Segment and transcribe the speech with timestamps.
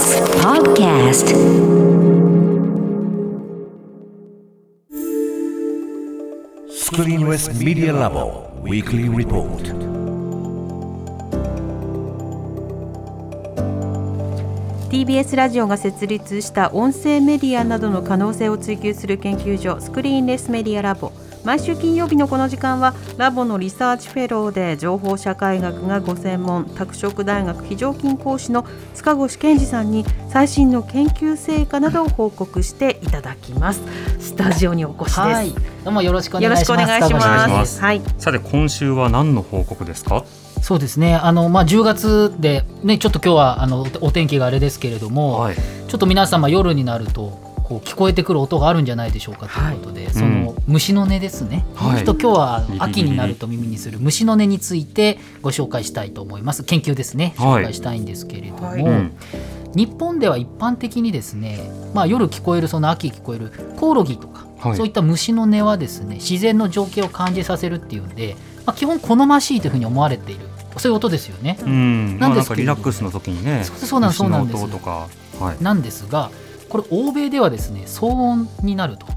[0.00, 1.42] TBS スト
[7.92, 8.10] ラ。
[14.88, 15.04] T.
[15.04, 15.16] B.
[15.16, 15.36] S.
[15.36, 21.12] ラジオが設立した音声メディアなどの可能性を追求する研究所スクリーンレスメディアラボ。
[21.44, 33.80] 毎週金曜日のこの時間はラボのリサーチフェローで情報社会学がご専門拓殖大学非常勤講師の塚越健二さんに最新の研究成果などを報告していただきます。
[34.18, 35.50] スタジオにお越しです、はい、
[35.84, 36.66] どうもよろしくお願いします。
[36.66, 37.80] くお願いし田越まですす。
[37.80, 38.02] はい。
[38.18, 40.24] さて今週は何の報告ですか？
[40.60, 41.14] そうですね。
[41.14, 45.54] あのまあ10月でねちょっと今日はあのおお天気があれですけれども、い。
[45.88, 51.64] ちょっと皆様夜になるとこう聞こえてくる音があるんじゃないでしょうかということで、その虫の音ですね。
[51.74, 52.04] はい。
[52.04, 56.62] ちょっと今日は秋になると耳にする虫の音についてご紹介したいと思います。
[56.64, 57.34] 研究ですね。
[57.36, 57.62] はい。
[57.62, 58.66] 紹介したいんですけれども。
[58.66, 59.12] はいうん。
[59.74, 64.76] 日本では一般的にですね、まあ、夜聞こえるその秋聞こえるコオロギとか、はい。
[64.76, 70.46] そういった虫の音はですね自然の情景を感じさせるっていうんで、まあ、基本好ましいというふうに思われている。
[70.76, 71.58] そういう音ですよね。
[71.62, 72.18] うん。
[72.18, 75.08] まあなんですけれどリラックスの時にねそうそうなんそうなんです虫の音とか。
[75.44, 75.62] はい。
[75.62, 76.30] なんですが
[76.68, 79.06] これ欧米ではですね騒音になると。
[79.06, 79.10] へ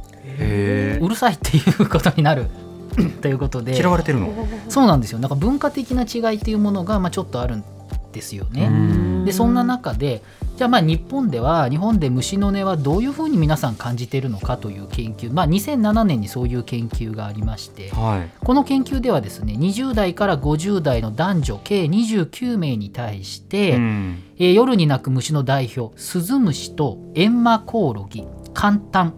[1.01, 2.47] うるさいっていうことになる。
[3.21, 3.73] ということで。
[3.73, 4.31] え嫌われてるの？
[4.69, 5.19] そうなんですよ。
[5.19, 7.63] なんか文化的な違いっていうものがまあちょっとあるん
[8.11, 8.67] ですよね。
[8.67, 9.25] うん。
[9.25, 10.21] でそんな中で
[10.57, 18.29] じゃあまあ日本では日本で虫の音はどういうふうに皆さん感じているのかという研究、まあ、2007年にそういう研究がありましてはい。
[18.45, 24.23] この研究ではですね20代から50代の男女計29名に対して、うん。
[24.37, 29.13] えー夜に鳴く虫の代表スズムシとエンマコオロギカンタン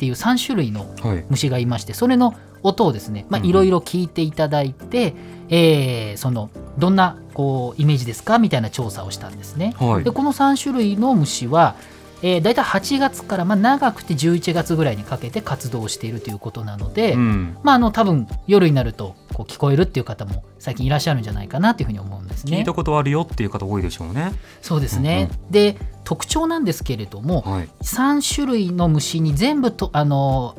[0.00, 1.24] っていう3種類のはい。
[1.28, 5.14] 虫がいましてそれの音をですねいろいろ聞いていただいて、
[5.50, 6.48] えーその
[6.78, 8.38] どんなこうイメージですか？
[8.38, 9.74] みたいな調査をしたんですね。
[9.78, 10.04] はい。
[10.04, 11.74] でこの3種類の虫は、
[12.22, 17.58] えー、大体8月から、まあ、長くて11月ぐらいにかけて活動しているということなので、うん。
[17.62, 22.58] まあ、あの多分夜になるとこう聞こえるっていう方も最近いらっしゃるんじゃないかなというふうに思うんですね。
[22.58, 22.72] 聞いた。
[22.72, 24.32] ことあるよっていう方多いでしょうね。
[24.62, 27.68] そうですね、で特徴なんですけれども、はい。
[27.82, 30.56] 3種類の虫に全部とあの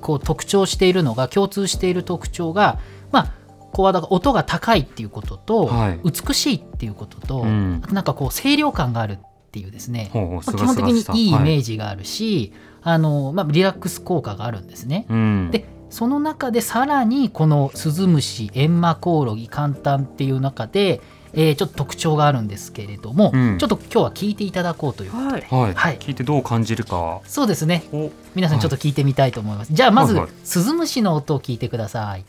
[0.00, 2.78] こう特徴しているのが共通している特徴が
[3.10, 3.32] まあ
[3.72, 6.00] こう音が高いっていうことと、はい。
[6.04, 7.80] 美しいっていうことと、うん。
[7.82, 9.18] あとなんかこう清涼感があるっ
[9.50, 11.28] ていうですね、基本的にさいい。
[11.28, 15.06] イメージジがあるし、あのまあ、リラックス効果があるんですね。
[15.08, 15.50] うん。
[15.50, 21.02] でその中でさらにこのスズムシエンマコオロギカンタンっていう中で、
[21.34, 23.58] えーちょっと特徴があるんですけれども、うん。
[23.58, 25.42] ちょっと今日は聞いていただこうということで、はい。
[25.42, 25.74] はい。
[25.74, 25.98] はい。
[25.98, 27.20] 聞いてどう感じるか。
[27.24, 27.84] そうですね。
[27.92, 28.10] お。
[28.34, 30.22] 皆さんちょっと聞いてみたいと思います、じゃあまず、はい。
[30.24, 32.24] はいスズムシの音を聞いてください。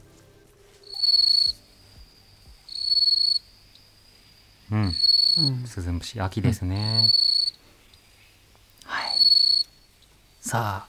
[4.71, 4.93] うん。
[5.65, 7.09] スズムシ秋ですね。
[8.85, 9.09] はい。
[10.39, 10.87] さあ。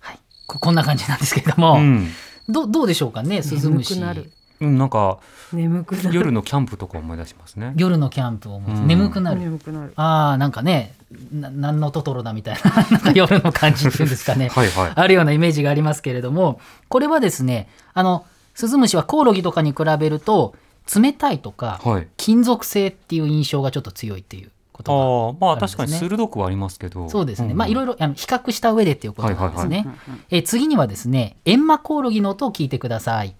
[0.00, 0.18] はい。
[0.46, 2.08] ここんな感じなんですけれども、うん。
[2.48, 5.18] どどうでしょうかねスズムシ眠くなるうんなんか
[5.52, 6.16] 眠くなる。
[6.16, 7.72] 夜のキャンプとか思い出しますね。
[7.76, 8.86] 夜のキャンプを思いうん。
[8.86, 9.92] 眠くなる、眠くなる。
[9.96, 10.94] ああなんかね
[11.32, 12.70] な何のトトロだみたいな。
[12.90, 14.48] なんか夜の感じっていうんですかね。
[14.48, 14.92] はいはい。
[14.94, 18.24] あるようなイメージがありますけれどもこれはですねあの
[18.54, 20.54] スズムシはコオロギとかに比べると
[20.94, 22.08] 冷たいとか、はい。
[22.16, 27.08] 金属製っていう印象がちょっと強いっていうことがああまあ確かに鋭くはありますけど。
[27.08, 30.18] そうですね、んまあいろいろあの比較した上でっていうことなんですね、はい。
[30.30, 33.34] えー次にはですねエンマコオロギの音を聞いてください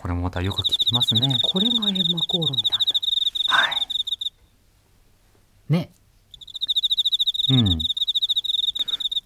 [0.00, 1.38] これもまたよく聞きますね。
[1.42, 2.86] これがエンマコオロギなんだ。
[3.48, 5.72] はい。
[5.72, 5.90] ね。
[7.50, 7.78] うん。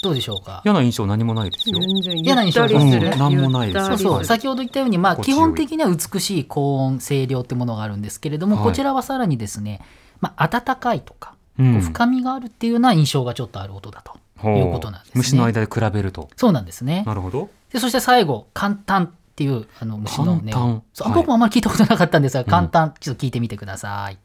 [0.03, 0.61] どうでしょうか？
[0.65, 1.81] 嫌な印象何もないですよ。
[1.81, 3.99] 全然嫌な印象するうんなんもないです。
[3.99, 8.65] そう先ほど言ったように、まあ、基本的には美しい高音声量ってものがあるんですけれども、はい。
[8.65, 9.81] こちらはさらにですね、
[10.21, 11.81] まあ、温かいとか、うん。
[11.81, 14.19] 深みがあるっていうような印象がちょっとある音だと
[14.49, 15.13] いうことなんですね。
[15.15, 16.29] 虫の間で比べると。
[16.37, 17.05] そうなんですね。
[17.07, 17.49] なるほど。
[17.73, 20.83] でそして最後簡単っていうあの虫の音簡単。
[20.93, 22.45] そうはい僕もあんまり聞いたことなかったんですが、ん。
[22.47, 22.95] 簡単。
[23.01, 24.19] ちょっと聞いてみてください。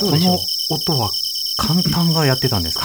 [0.00, 0.38] この
[0.70, 1.10] 音は
[1.58, 2.78] 簡単がやってたんです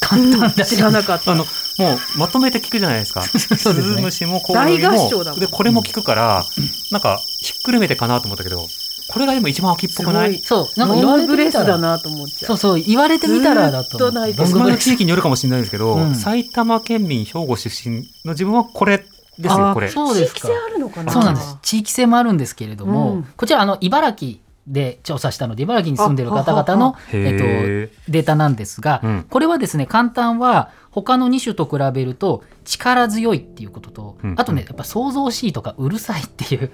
[0.00, 0.08] か？
[0.08, 1.32] 簡単だ知らなかった。
[1.32, 3.20] あのもうまとめて聞くじゃないですか。
[3.28, 3.36] そ
[3.72, 3.94] うですね。
[3.94, 5.40] スズムシもも大合唱だもん。
[5.40, 6.46] でこれも聞くから
[6.90, 8.66] なんかひっくるめてかなと思ったけど
[9.10, 10.38] これがでも一番秋っぽくない？
[10.38, 10.78] そう。
[10.78, 12.58] なんか言われロングブてみたらレスだなと思っちゃそうう。
[12.58, 16.14] そう言われてみたらだとロン地域によるかもしれないですけど、うん。
[16.14, 19.04] 埼玉県民兵庫出身の自分はこれで
[19.40, 19.88] すよこれ。
[19.88, 20.40] そうですか。
[20.40, 21.12] 地域性あるのかな？
[21.12, 21.58] そうなんです。
[21.62, 23.22] 地域性もあるんですけれども、うん。
[23.36, 29.26] こちらあの茨城で調査したので茨城に住んでる方々の、えっと、へデータなんですが、うん。
[29.28, 34.34] これはですね簡単は他の2種と比べると力強いっていうことと、うん。
[34.38, 36.70] あとねやっぱ想像しいとかうるさいっていう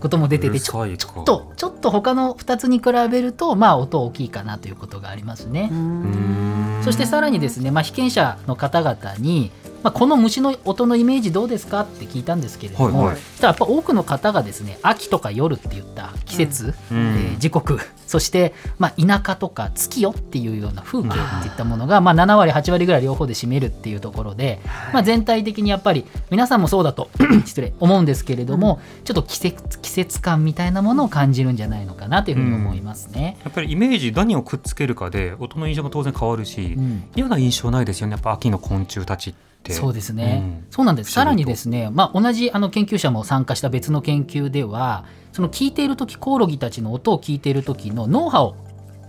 [0.00, 5.70] ことも出ててちょっとちょっと他の2つに比べるとまあ音大きいかなということがありますね。
[5.72, 9.50] ーそしてさらにですね、まあ、被験者の方々に、
[9.86, 13.22] まあ、この虫の音のイメージどうですかって聞いたんですけれども、はいはい。
[13.36, 16.98] たらやっぱ多くの方がですね秋とか夜って言った季節、うん。
[16.98, 17.78] えー時刻。
[18.06, 24.60] そして、まあ、田舎とか月夜っていうような風景っていったものが、まあ、7割8割ぐらい両方で占めるっていうところで、
[24.92, 27.10] まあ、全体的にやっぱり皆さんもそうだと
[27.44, 33.38] 失礼思うんですけれども、ちょっと季節季節感みたいなものを感じるんじゃないのかなというふうに思いますね。
[33.42, 37.04] やっぱりイメージ何をくっつけるかで音の印象も当然変わるし、うん。
[37.16, 38.12] 嫌な印象ないですよね。
[38.12, 39.34] やっぱ秋の昆虫たちっ
[39.66, 39.72] て。
[39.72, 40.64] そうですね、うん。
[40.70, 41.12] そうなんです。
[41.12, 48.56] さらにですね、まあ、同じあの研究者も参加した別の研究ではその聞いている時コオロギたちの音を聞いている時の脳波を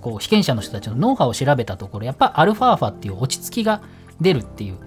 [0.02, 3.82] こう被験者の人たちの脳波を調べたところやっぱアルファーファっていう落ち着きが
[4.20, 4.80] 出るっていうね。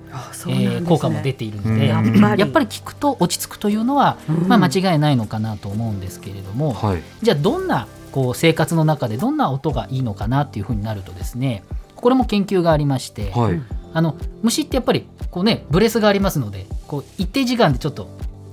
[0.49, 1.87] えー効果も出ているので、うん。
[1.87, 2.40] やっぱり。
[2.40, 4.49] やっぱり聞くと落ち着くというのは、うん。
[4.49, 7.02] まあ、間違いないのかなと思うんですけれども、はい。
[7.23, 11.62] じゃあどんなこう生活の中でどんな音がいいのかなっていうふうになるとですね
[11.96, 18.08] これも研究がありまして、はい、あの虫ってやっぱりこうねブレスがありますのでこう一定時間でちょっと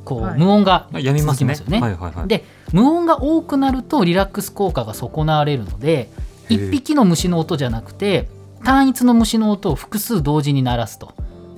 [0.06, 0.40] こう、はい。
[0.40, 1.56] 無音がやみますね。
[1.56, 1.82] 続きますよね。
[1.82, 2.28] はいはいはい。
[2.28, 6.10] で無音が多くなるとリラックス効果が損なわれるので
[6.50, 6.70] へー。
[6.70, 8.30] 一匹の虫の音じゃなくて
[8.64, 11.14] 単一の虫の音を複数同時に鳴らすと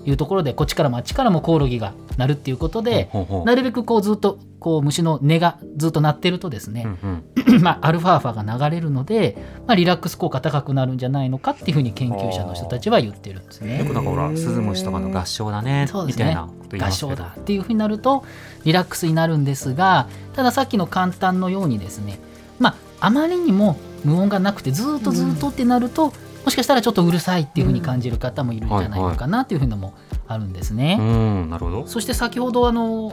[0.05, 3.45] いうところでこっちからもあっちからもコオロギが鳴るっていうことでほうほうほう。
[3.45, 7.61] なるべくこうずっとこう虫の音がずっと鳴ってるとですね、うんうん。
[7.63, 13.79] まあ、アルファーファが流れるので、まあ、リラックス効果高くなるんじゃないのかっていうふうに研究者の人たちは言ってるんですね。
[13.79, 13.85] よ。
[13.85, 16.35] くなんかほらスズムシとかの合唱だねそうですね。
[16.35, 18.23] 合唱だっていうふうになると
[18.63, 22.19] リラックスになるんですがたださっきの簡単のようにですね
[22.59, 26.13] まああまりにも無音がなくてずっとずっとってなると、
[26.45, 29.94] もしかしたらちょっとうるさいっていうふうに感じる方もいるんじゃないのかなっていうふうのも
[30.27, 30.97] あるんですね。
[31.00, 31.50] うん。
[31.50, 31.88] なるほど。
[31.88, 33.12] そして先ほどあの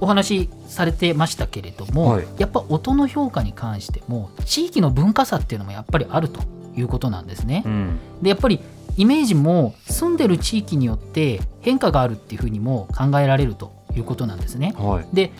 [0.00, 6.42] お話しされてましたけれども、はいやっぱ音の評価に関しても地域の文化差っていうのもやっぱりあると
[6.76, 7.62] いうことなんですね。
[7.64, 8.60] うんでやっぱり
[8.96, 14.74] イメージも住んでる地域によって変化があるっていうふうにも考えられるということなんですね。
[14.76, 15.32] はいで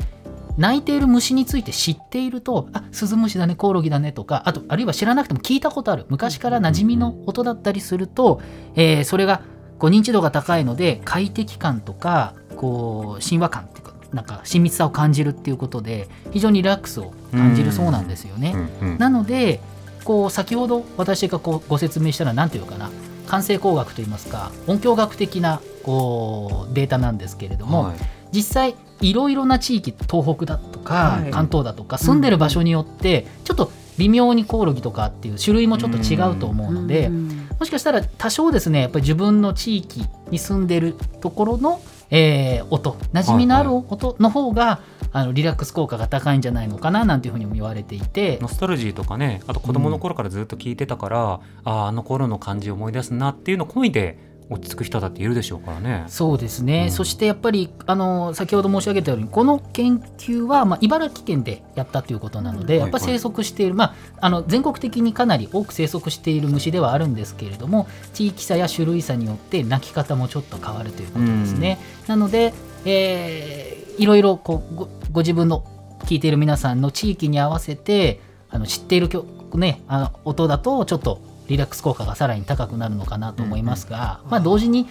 [0.57, 8.41] 鳴いている虫について知っているとあスズムシだねコオロギだねとかあとあるいは知らなくても聞いたことある昔から馴染みの音だったりすると、
[8.75, 9.43] えーそれが
[9.79, 13.83] こう認知度が高いので快適感とかこう親和感って
[14.13, 18.55] なんか親密さを感じるっていうことで非常にリラックスを感じるそうなんですよね。
[18.81, 19.61] うんうんなので
[20.05, 22.91] こう先ほど私がこうご説明したら何ていうのかな
[23.27, 27.97] 感声工学といいますか音響学的なこうデータなんですけれども、はい。
[28.33, 31.31] 実際いろいろな地域東北だとか、はい。
[31.33, 37.49] 関東だとか住んでる場所によってちょっと微妙にコオロギとかっていう種類もちょっと違うと思うので、うん。
[37.59, 41.81] もしかしたら多少ですねやっぱり自分の地域に住んでるところの、
[42.11, 44.81] えー音馴染みのある音の方が、
[45.13, 48.39] あのリラックス効果が高いんじゃないのかななんていうふうにも言われていて。
[48.41, 56.05] ノスタルジーとかねあと子供の頃からずっと聞いてたから、あああの頃の感じを思い出すなっていうのを込みで落ち着く人だっているでしょうからね。
[56.09, 71.79] そうですね、うんそしてやっぱりあの先ほど申し上げたようにこの研究は、まあ、茨城県でやったということなので、うんやっぱ生息している、まあ、あの全国的にかなり多く生息している虫ではあるんですけれども地域差や種類差によって鳴き方もちょっと変わるということですね。
[72.07, 72.55] なので、
[72.85, 75.65] えーいろいろこうごご自分の
[76.05, 84.89] 聞いている皆さんの地域に合わせてあの知っている曲、ね、あの音だとちょっとリラックス効果がさらに高くなるのかなと思いますが、まあ、同時に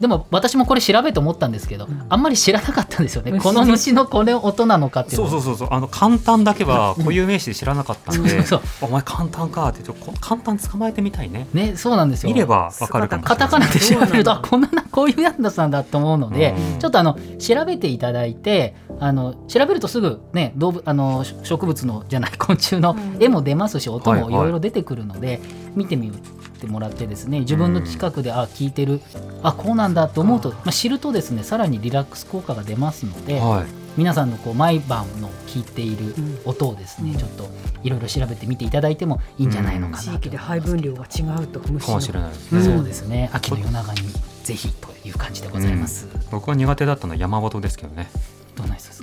[0.00, 5.76] でも私もこれ調べて思ったんですけど、あんまり知らなかったんですよね、虫 この虫のこれ音なのかっていうのそうそうそうそう。
[5.76, 11.46] あの簡単だけは固有名詞で知らなかったんで、 そうお前簡単かってちょっとこ簡単捕まえてみたいね。
[11.54, 12.28] ね、そうなんですよ。
[12.28, 13.36] 見ればわかるかもしれない。
[13.36, 16.78] カタカナで調べるとあこんななこういうやつなんだと思うので、うん。
[16.78, 23.22] ちょっとあの調べていただいてあの調べるとすぐね動物あのし植物のじゃない昆虫のうん。
[23.22, 24.30] 絵も出ますし音はいはい。
[24.30, 25.40] もいろいろ出てくるので、
[25.74, 26.12] 見てみ
[26.56, 29.00] てもらってですね自分の近くで、あ聞いてる。
[29.42, 33.66] あこうなんだと思うと、まあ、知るとですねさらにリラックス効果が出ますので、はい。
[33.96, 36.38] 皆さんのこう毎晩の聞いているうん。
[36.44, 37.48] 音をですね、うんちょっと
[37.82, 40.02] いろいろ調べてみていただいてもいいんじゃないのかなと。
[40.02, 43.30] 地思います域で配分量が違うと虫かもしれないですね、そうですね。
[43.32, 44.00] 秋の夜長に
[44.44, 48.10] ぜひという感じでございます、僕は苦手だったのは山本ですけどね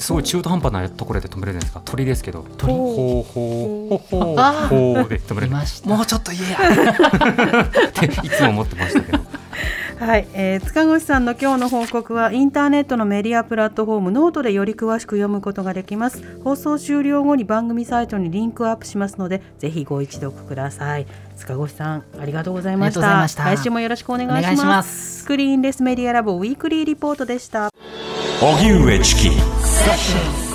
[0.03, 0.11] す。
[0.11, 1.81] ごい中途半端なところで止めれるんですか。
[1.85, 2.45] 鳥ですけど。
[2.57, 2.73] 鳥。
[2.73, 5.53] ほうほうほうほうで止めれる。
[5.85, 6.59] もうちょっと言えや。
[7.87, 9.19] っていつも思ってましたけど。
[9.99, 16.21] はい、えー、塚越さんの今日の報告はインターネットのメディアプラットフォームノートでより詳しく読むことができます。
[16.43, 21.05] 放送終了後に番組サイトにリンクアップしますのでぜひご一読ください。
[21.37, 23.27] 塚越さんありがとうございました。
[23.45, 25.21] 来週もよろしくお願いします。
[25.21, 27.72] スクリーンレスメディアラボウィークリーリポートでした
[28.41, 30.52] 荻上チキ。